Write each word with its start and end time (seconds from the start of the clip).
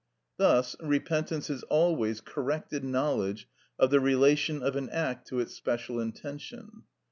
Thus 0.37 0.75
repentance 0.79 1.47
is 1.51 1.61
always 1.61 2.21
corrected 2.21 2.83
knowledge 2.83 3.47
of 3.77 3.91
the 3.91 3.99
relation 3.99 4.63
of 4.63 4.75
an 4.75 4.89
act 4.89 5.27
to 5.27 5.39
its 5.39 5.53
special 5.53 5.99
intention. 5.99 6.85